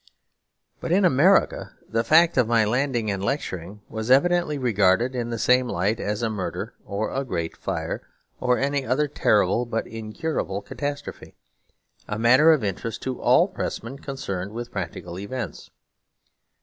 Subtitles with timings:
[0.79, 5.37] But in America the fact of my landing and lecturing was evidently regarded in the
[5.37, 8.01] same light as a murder or a great fire,
[8.39, 11.35] or any other terrible but incurable catastrophe,
[12.07, 15.69] a matter of interest to all pressmen concerned with practical events.